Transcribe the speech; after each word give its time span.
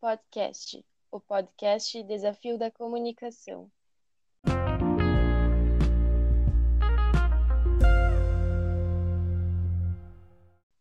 Podcast, 0.00 0.82
o 1.10 1.20
podcast 1.20 2.02
Desafio 2.04 2.56
da 2.56 2.70
Comunicação. 2.70 3.70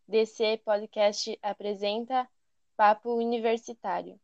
DC 0.08 0.62
Podcast 0.64 1.38
apresenta 1.42 2.30
Papo 2.78 3.14
Universitário. 3.14 4.18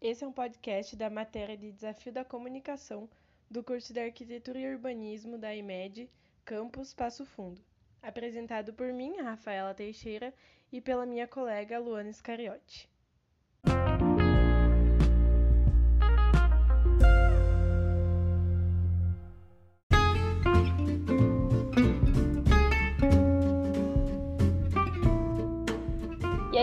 Esse 0.00 0.24
é 0.24 0.26
um 0.26 0.32
podcast 0.32 0.96
da 0.96 1.08
matéria 1.08 1.56
de 1.56 1.70
Desafio 1.70 2.12
da 2.12 2.24
Comunicação 2.24 3.08
do 3.48 3.62
curso 3.62 3.92
de 3.92 4.00
Arquitetura 4.00 4.58
e 4.58 4.74
Urbanismo 4.74 5.38
da 5.38 5.54
IMED, 5.54 6.10
Campus 6.44 6.92
Passo 6.92 7.24
Fundo, 7.24 7.62
apresentado 8.02 8.72
por 8.72 8.92
mim, 8.92 9.16
Rafaela 9.20 9.74
Teixeira, 9.74 10.32
e 10.72 10.80
pela 10.80 11.06
minha 11.06 11.26
colega 11.26 11.78
Luana 11.78 12.12
Scariotti. 12.12 12.88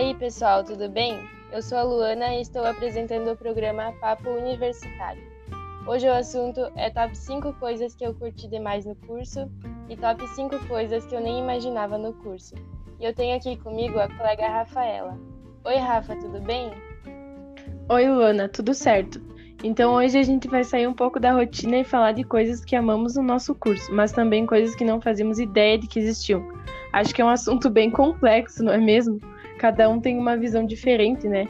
aí, 0.08 0.14
pessoal, 0.14 0.64
tudo 0.64 0.88
bem? 0.88 1.28
Eu 1.52 1.60
sou 1.60 1.76
a 1.76 1.82
Luana 1.82 2.34
e 2.34 2.40
estou 2.40 2.64
apresentando 2.64 3.32
o 3.32 3.36
programa 3.36 3.92
Papo 4.00 4.30
Universitário. 4.30 5.37
Hoje 5.86 6.06
o 6.06 6.12
assunto 6.12 6.60
é 6.76 6.90
top 6.90 7.16
5 7.16 7.52
coisas 7.54 7.94
que 7.94 8.04
eu 8.04 8.14
curti 8.14 8.48
demais 8.48 8.84
no 8.84 8.94
curso 8.94 9.50
e 9.88 9.96
top 9.96 10.26
5 10.28 10.66
coisas 10.66 11.06
que 11.06 11.14
eu 11.14 11.20
nem 11.20 11.38
imaginava 11.38 11.96
no 11.96 12.12
curso. 12.12 12.54
E 13.00 13.04
eu 13.04 13.14
tenho 13.14 13.36
aqui 13.36 13.56
comigo 13.56 13.98
a 13.98 14.08
colega 14.08 14.48
Rafaela. 14.48 15.18
Oi, 15.64 15.76
Rafa, 15.76 16.16
tudo 16.16 16.40
bem? 16.40 16.70
Oi, 17.88 18.08
Luana, 18.08 18.48
tudo 18.48 18.74
certo. 18.74 19.20
Então 19.64 19.94
hoje 19.94 20.18
a 20.18 20.22
gente 20.22 20.46
vai 20.46 20.62
sair 20.62 20.86
um 20.86 20.94
pouco 20.94 21.18
da 21.18 21.32
rotina 21.32 21.78
e 21.78 21.84
falar 21.84 22.12
de 22.12 22.22
coisas 22.22 22.64
que 22.64 22.76
amamos 22.76 23.16
no 23.16 23.22
nosso 23.22 23.54
curso, 23.54 23.92
mas 23.92 24.12
também 24.12 24.46
coisas 24.46 24.74
que 24.74 24.84
não 24.84 25.00
fazíamos 25.00 25.38
ideia 25.38 25.78
de 25.78 25.86
que 25.86 25.98
existiam. 25.98 26.46
Acho 26.92 27.14
que 27.14 27.22
é 27.22 27.24
um 27.24 27.30
assunto 27.30 27.68
bem 27.68 27.90
complexo, 27.90 28.62
não 28.62 28.72
é 28.72 28.78
mesmo? 28.78 29.20
cada 29.58 29.90
um 29.90 30.00
tem 30.00 30.16
uma 30.16 30.36
visão 30.36 30.64
diferente, 30.64 31.28
né? 31.28 31.46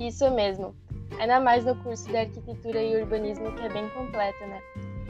Isso 0.00 0.30
mesmo. 0.30 0.74
Ainda 1.18 1.40
mais 1.40 1.64
no 1.64 1.76
curso 1.76 2.08
de 2.08 2.16
arquitetura 2.16 2.82
e 2.82 3.00
urbanismo 3.00 3.52
que 3.52 3.64
é 3.64 3.68
bem 3.68 3.88
completo, 3.90 4.44
né? 4.46 4.60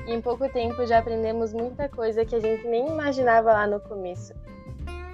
E 0.07 0.13
em 0.13 0.21
pouco 0.21 0.49
tempo 0.49 0.87
já 0.87 0.99
aprendemos 0.99 1.53
muita 1.53 1.89
coisa 1.89 2.25
que 2.25 2.35
a 2.35 2.41
gente 2.41 2.67
nem 2.67 2.89
imaginava 2.89 3.53
lá 3.53 3.67
no 3.67 3.81
começo. 3.81 4.35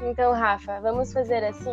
Então, 0.03 0.33
Rafa, 0.33 0.81
vamos 0.81 1.13
fazer 1.13 1.45
assim? 1.45 1.73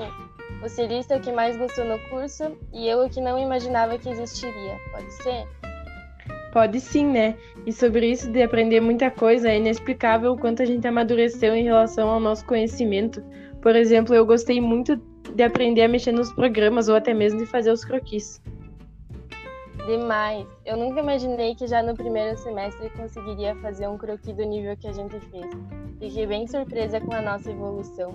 Você 0.62 0.86
lista 0.86 1.16
o 1.16 1.22
que 1.22 1.32
mais 1.32 1.58
gostou 1.58 1.86
no 1.86 2.00
curso 2.10 2.58
e 2.74 2.88
eu 2.88 3.06
o 3.06 3.10
que 3.10 3.22
não 3.22 3.40
imaginava 3.40 3.98
que 3.98 4.10
existiria, 4.10 4.78
pode 4.92 5.12
ser? 5.14 5.48
Pode 6.52 6.80
sim, 6.80 7.06
né? 7.06 7.36
E 7.66 7.72
sobre 7.72 8.10
isso 8.10 8.32
de 8.32 8.42
aprender 8.42 8.80
muita 8.80 9.12
coisa, 9.12 9.50
é 9.50 9.58
inexplicável 9.58 10.34
o 10.34 10.38
quanto 10.38 10.62
a 10.62 10.66
gente 10.66 10.88
amadureceu 10.88 11.56
em 11.56 11.64
relação 11.64 12.10
ao 12.10 12.20
nosso 12.20 12.46
conhecimento. 12.46 13.24
Por 13.62 13.76
exemplo, 13.76 14.16
eu 14.16 14.26
gostei 14.26 14.60
muito 14.60 14.96
de 15.36 15.44
aprender 15.44 15.84
a 15.84 15.88
mexer 15.88 16.12
nos 16.12 16.32
programas 16.34 16.90
ou 16.90 16.96
até 16.96 17.14
mesmo 17.14 17.40
de 17.40 17.46
fazer 17.46 17.72
os 17.72 17.86
croquis. 17.86 18.42
Demais! 19.88 20.46
Eu 20.66 20.76
nunca 20.76 21.00
imaginei 21.00 21.56
que 21.56 21.66
já 21.66 21.82
no 21.82 21.96
primeiro 21.96 22.38
semestre 22.38 22.90
conseguiria 22.90 23.56
fazer 23.56 23.88
um 23.88 23.98
croquis 23.98 24.36
do 24.36 24.44
nível 24.44 24.76
que 24.76 24.86
a 24.86 24.92
gente 24.92 25.18
fez. 25.18 25.46
Fiquei 25.98 26.28
bem 26.28 26.46
surpresa 26.46 27.00
com 27.00 27.14
a 27.14 27.22
nossa 27.22 27.50
evolução. 27.50 28.14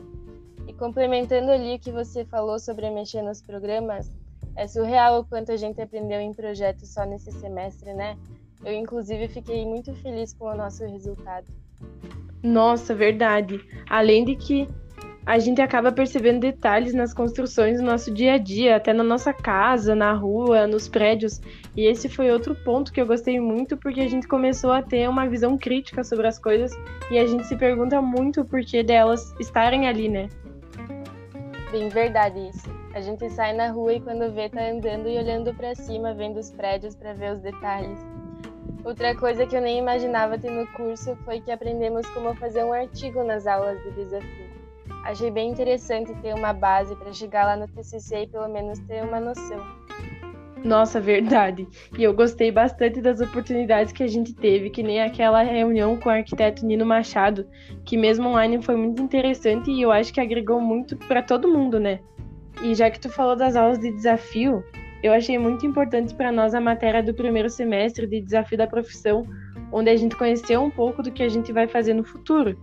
E 0.69 0.75
complementando 0.75 1.51
ali 1.51 1.77
o 1.77 1.79
que 1.79 1.91
você 1.91 2.27
falou 2.27 2.59
sobre 2.59 2.91
mexer 2.91 3.23
nos 3.23 3.41
programas, 3.41 4.13
é 4.55 4.67
surreal 4.67 5.21
o 5.21 5.25
quanto 5.25 5.51
a 5.51 5.57
gente 5.57 5.81
aprendeu 5.81 6.21
em 6.21 6.35
projetos 6.35 6.91
só 6.93 7.07
nesse 7.07 7.33
semestre, 7.33 7.95
né? 7.95 8.19
Eu, 8.63 8.75
inclusive, 8.75 9.27
fiquei 9.29 9.65
muito 9.65 9.95
feliz 9.95 10.35
com 10.35 10.49
o 10.49 10.55
nosso 10.55 10.85
resultado. 10.85 11.47
Nossa, 12.43 12.95
verdade. 12.95 13.59
Além 13.89 14.27
de 14.27 14.37
que 14.37 14.69
a 15.25 15.39
gente 15.39 15.63
acaba 15.63 15.93
percebendo 15.93 16.41
detalhes 16.41 16.93
nas 16.93 17.15
construções 17.15 17.79
do 17.81 17.87
nosso 17.87 18.13
dia 18.13 18.35
a 18.35 18.39
dia, 18.39 18.77
até 18.77 18.93
na 18.93 19.05
nossa 19.05 19.33
casa, 19.33 19.95
na 19.95 20.13
rua, 20.13 20.67
nos 20.67 20.89
prédios. 20.89 21.41
E 21.77 21.87
esse 21.87 22.09
foi 22.09 22.31
outro 22.31 22.55
ponto 22.57 22.93
que 22.93 23.01
eu 23.01 23.07
gostei 23.07 23.39
muito, 23.39 23.77
porque 23.77 24.01
a 24.01 24.09
gente 24.09 24.27
começou 24.27 24.73
a 24.73 24.83
ter 24.83 25.09
uma 25.09 25.29
visão 25.29 25.57
crítica 25.57 26.03
sobre 26.03 26.27
as 26.27 26.39
coisas 26.39 26.73
e 27.11 27.19
a 27.19 27.27
gente 27.27 27.47
se 27.47 27.57
pergunta 27.57 28.03
muito 28.03 28.41
o 28.41 28.45
porquê 28.45 28.83
delas 28.83 29.33
estarem 29.39 29.87
ali, 29.87 30.09
né? 30.09 30.29
Bem 31.71 31.89
verdade 31.89 32.49
isso. 32.49 32.69
A 32.93 33.01
gente 33.01 33.31
sai 33.31 33.55
na 33.55 33.71
rua 33.71 33.95
e 33.95 34.01
quando 34.01 34.31
vê 34.33 34.49
tá 34.49 34.61
andando 34.61 35.09
e 35.09 35.17
olhando 35.17 35.55
para 35.55 35.75
cima, 35.75 36.13
vendo 36.13 36.39
os 36.39 36.51
prédios 36.51 36.95
para 36.97 37.15
ver 37.15 37.33
os 37.33 37.41
detalhes. 37.41 37.99
Outra 38.85 39.15
coisa 39.15 39.47
que 39.47 39.57
eu 39.57 39.63
nem 39.63 39.79
imaginava 39.79 40.37
ter 40.37 40.51
no 40.51 40.67
curso 40.73 41.17
foi 41.25 41.41
que 41.41 41.53
aprendemos 41.53 42.07
como 42.11 42.35
fazer 42.35 42.65
um 42.65 42.73
artigo 42.73 43.23
nas 43.23 43.47
aulas 43.47 43.81
de 43.85 43.93
desafio. 43.93 44.62
Achei 45.05 45.31
bem 45.31 45.51
interessante 45.51 46.15
ter 46.23 46.35
uma 46.35 46.53
base 46.53 46.95
para 46.97 47.13
chegar 47.13 47.45
lá 47.45 47.57
no 47.57 47.67
TCC 47.67 48.23
e 48.23 48.27
pelo 48.27 48.49
menos 48.49 48.79
ter 48.81 49.03
uma 49.03 49.21
noção. 49.21 49.59
Nossa, 50.65 51.01
verdade. 51.01 51.67
E 51.99 52.05
eu 52.05 52.15
gostei 52.15 52.53
bastante 52.53 53.01
das 53.01 53.21
oportunidades 53.21 53.93
que 53.93 54.03
a 54.03 54.07
gente 54.07 54.33
teve, 54.33 54.71
que 54.71 54.83
nem 54.83 55.03
aquela 55.03 55.43
reunião 55.43 55.97
com 55.97 56.09
o 56.09 56.13
arquiteto 56.13 56.65
Nino 56.65 56.87
Machado, 56.87 57.47
que 57.85 57.97
mesmo 57.97 58.29
online 58.29 58.63
foi 58.63 58.77
muito 58.77 59.03
interessante 59.03 59.73
e 59.73 59.83
eu 59.83 59.91
acho 59.91 60.13
que 60.13 60.21
agregou 60.21 60.61
muito 60.61 60.97
para 60.97 61.21
todo 61.21 61.49
mundo, 61.49 61.81
né? 61.81 61.99
E 62.63 62.75
já 62.75 62.89
que 62.91 63.01
tu 63.01 63.09
falou 63.09 63.35
das 63.35 63.57
aulas 63.57 63.81
de 63.81 63.91
desafio, 63.91 64.63
eu 65.03 65.13
achei 65.13 65.37
muito 65.37 65.67
importante 65.67 66.15
para 66.15 66.31
nós 66.31 66.55
a 66.55 66.61
matéria 66.61 67.03
do 67.03 67.13
primeiro 67.13 67.51
semestre 67.51 68.07
de 68.07 68.21
desafio 68.21 68.57
da 68.57 68.69
profissão, 68.69 69.27
onde 69.73 69.91
a 69.91 69.97
gente 69.97 70.15
conheceu 70.15 70.63
um 70.63 70.71
pouco 70.71 71.03
do 71.03 71.11
que 71.11 71.25
a 71.25 71.29
gente 71.29 71.53
vai 71.53 71.67
fazer 71.67 71.93
no 71.93 72.05
futuro. 72.05 72.57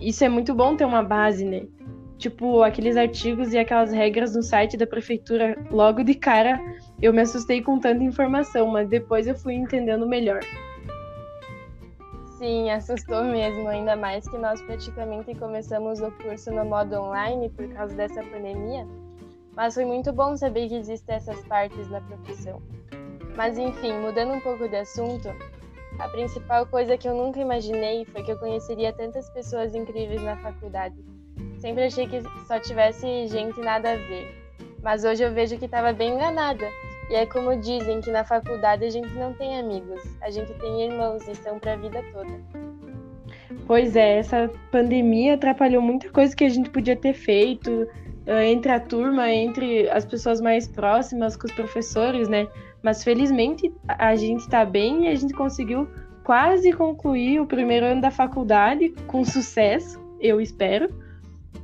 Isso 0.00 0.24
é 0.24 0.28
muito 0.28 0.54
bom 0.54 0.76
ter 0.76 0.84
uma 0.84 1.02
base, 1.02 1.44
né? 1.44 1.66
Tipo, 2.18 2.62
aqueles 2.62 2.96
artigos 2.96 3.52
e 3.52 3.58
aquelas 3.58 3.92
regras 3.92 4.34
no 4.34 4.42
site 4.42 4.76
da 4.76 4.86
prefeitura, 4.86 5.56
logo 5.70 6.02
de 6.02 6.14
cara 6.14 6.58
eu 7.00 7.12
me 7.12 7.20
assustei 7.20 7.60
com 7.60 7.78
tanta 7.78 8.02
informação, 8.02 8.68
mas 8.68 8.88
depois 8.88 9.26
eu 9.26 9.34
fui 9.34 9.54
entendendo 9.54 10.06
melhor. 10.06 10.40
Sim, 12.38 12.70
assustou 12.70 13.24
mesmo, 13.24 13.68
ainda 13.68 13.96
mais 13.96 14.28
que 14.28 14.36
nós 14.36 14.60
praticamente 14.62 15.34
começamos 15.34 16.00
o 16.00 16.10
curso 16.12 16.50
no 16.50 16.64
modo 16.64 16.94
online 16.96 17.50
por 17.50 17.66
causa 17.68 17.94
dessa 17.94 18.22
pandemia. 18.22 18.86
Mas 19.54 19.74
foi 19.74 19.86
muito 19.86 20.12
bom 20.12 20.36
saber 20.36 20.68
que 20.68 20.74
existem 20.74 21.16
essas 21.16 21.42
partes 21.46 21.88
da 21.88 22.00
profissão. 22.00 22.60
Mas 23.36 23.56
enfim, 23.56 23.92
mudando 24.00 24.34
um 24.34 24.40
pouco 24.40 24.68
de 24.68 24.76
assunto, 24.76 25.28
a 25.98 26.08
principal 26.08 26.66
coisa 26.66 26.96
que 26.96 27.08
eu 27.08 27.14
nunca 27.14 27.40
imaginei 27.40 28.04
foi 28.06 28.22
que 28.22 28.32
eu 28.32 28.38
conheceria 28.38 28.92
tantas 28.92 29.30
pessoas 29.30 29.74
incríveis 29.74 30.22
na 30.22 30.36
faculdade. 30.36 30.96
Sempre 31.58 31.84
achei 31.84 32.06
que 32.06 32.22
só 32.46 32.60
tivesse 32.60 33.26
gente 33.28 33.58
nada 33.60 33.92
a 33.92 33.96
ver. 33.96 34.46
Mas 34.82 35.04
hoje 35.04 35.22
eu 35.22 35.32
vejo 35.32 35.58
que 35.58 35.64
estava 35.64 35.92
bem 35.92 36.14
enganada. 36.14 36.66
E 37.10 37.14
é 37.14 37.24
como 37.24 37.56
dizem 37.60 38.00
que 38.00 38.10
na 38.10 38.24
faculdade 38.24 38.84
a 38.84 38.90
gente 38.90 39.08
não 39.14 39.32
tem 39.32 39.58
amigos, 39.58 40.02
a 40.20 40.28
gente 40.28 40.52
tem 40.54 40.86
irmãos 40.86 41.26
e 41.28 41.34
são 41.36 41.58
para 41.58 41.74
a 41.74 41.76
vida 41.76 42.02
toda. 42.12 42.66
Pois 43.66 43.94
é, 43.94 44.18
essa 44.18 44.50
pandemia 44.72 45.34
atrapalhou 45.34 45.80
muita 45.80 46.10
coisa 46.10 46.34
que 46.34 46.44
a 46.44 46.48
gente 46.48 46.68
podia 46.70 46.96
ter 46.96 47.14
feito 47.14 47.88
entre 48.26 48.72
a 48.72 48.80
turma, 48.80 49.30
entre 49.30 49.88
as 49.88 50.04
pessoas 50.04 50.40
mais 50.40 50.66
próximas, 50.66 51.36
com 51.36 51.46
os 51.46 51.52
professores, 51.52 52.28
né? 52.28 52.48
Mas 52.82 53.04
felizmente 53.04 53.72
a 53.86 54.16
gente 54.16 54.40
está 54.40 54.64
bem 54.64 55.04
e 55.04 55.08
a 55.08 55.14
gente 55.14 55.32
conseguiu 55.32 55.88
quase 56.24 56.72
concluir 56.72 57.40
o 57.40 57.46
primeiro 57.46 57.86
ano 57.86 58.00
da 58.00 58.10
faculdade 58.10 58.88
com 59.06 59.24
sucesso, 59.24 60.00
eu 60.20 60.40
espero. 60.40 60.88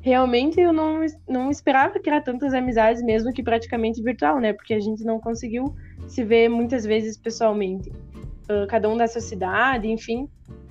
Realmente 0.01 0.61
eu 0.61 0.73
não, 0.73 1.05
não 1.29 1.51
esperava 1.51 1.99
criar 1.99 2.21
tantas 2.21 2.55
amizades, 2.55 3.03
mesmo 3.03 3.33
que 3.33 3.43
praticamente 3.43 4.03
virtual, 4.03 4.39
né? 4.41 4.53
Porque 4.53 4.75
a 4.75 4.81
gente 4.81 5.05
não 5.05 5.21
conseguiu 5.21 5.75
se 6.07 6.25
ver 6.25 6.49
muitas 6.49 6.85
vezes 6.85 7.17
pessoalmente. 7.17 7.91
Uh, 7.91 8.67
cada 8.69 8.89
um 8.89 8.97
da 8.97 9.07
sua 9.07 9.21
cidade, 9.21 9.89
enfim. 9.89 10.29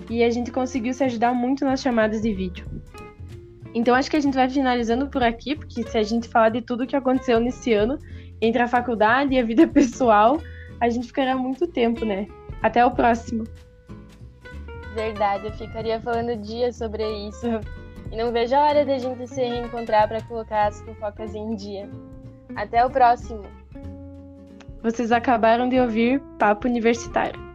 E 0.10 0.24
a 0.24 0.30
gente 0.30 0.52
conseguiu 0.52 0.94
se 0.94 1.04
ajudar 1.04 1.34
muito 1.34 1.64
nas 1.66 1.82
chamadas 1.82 2.22
de 2.22 2.34
vídeo. 2.34 2.66
Então 3.74 3.96
acho 3.96 4.10
que 4.10 4.18
a 4.18 4.20
gente 4.20 4.34
vai 4.34 4.50
finalizando 4.50 5.08
por 5.08 5.24
aqui, 5.24 5.56
porque 5.56 5.84
se 5.84 5.98
a 5.98 6.04
gente 6.04 6.28
falar 6.28 6.50
de 6.50 6.62
tudo 6.62 6.86
que 6.86 6.96
aconteceu 6.96 7.40
nesse 7.40 7.74
ano, 7.74 7.98
entre 8.42 8.62
a 8.62 8.68
faculdade 8.68 9.34
e 9.34 9.40
a 9.40 9.44
vida 9.44 9.68
pessoal, 9.70 10.42
a 10.80 10.90
gente 10.90 11.08
ficará 11.08 11.36
muito 11.36 11.68
tempo, 11.68 12.04
né? 12.04 12.28
Até 12.62 12.86
o 12.86 12.92
próximo. 12.92 13.46
Verdade, 14.94 15.46
eu 15.46 15.54
ficaria 15.54 16.02
falando 16.02 16.36
dias 16.42 16.76
sobre 16.76 17.04
isso. 17.28 17.48
E 18.12 18.18
não 18.18 18.32
vejo 18.32 18.54
a 18.56 18.66
hora 18.66 18.86
de 18.86 18.92
a 18.92 19.00
gente 19.00 19.26
se 19.28 19.42
reencontrar 19.42 20.08
para 20.08 20.22
colocar 20.24 20.68
as 20.68 20.82
fofocas 20.82 21.34
em 21.34 21.56
dia. 21.56 21.90
Até 22.56 22.86
o 22.86 22.90
próximo. 22.90 23.44
Vocês 24.84 25.12
acabaram 25.12 25.70
de 25.70 25.80
ouvir 25.80 26.20
Papo 26.38 26.68
Universitário. 26.68 27.51